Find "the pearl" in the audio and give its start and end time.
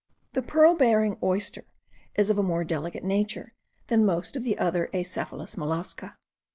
0.33-0.73